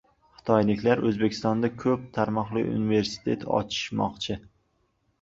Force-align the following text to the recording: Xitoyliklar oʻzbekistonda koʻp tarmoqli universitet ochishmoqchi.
Xitoyliklar 0.37 1.01
oʻzbekistonda 1.09 1.71
koʻp 1.85 2.09
tarmoqli 2.17 2.67
universitet 2.73 3.49
ochishmoqchi. 3.63 4.43